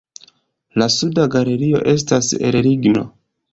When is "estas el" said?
1.93-2.61